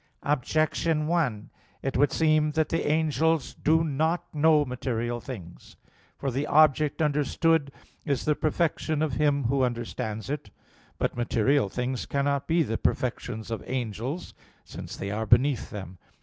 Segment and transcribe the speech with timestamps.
[0.23, 1.51] Objection 1:
[1.83, 5.75] It would seem that the angels do not know material things.
[6.17, 7.71] For the object understood
[8.03, 10.49] is the perfection of him who understands it.
[10.97, 14.33] But material things cannot be the perfections of angels,
[14.65, 15.99] since they are beneath them.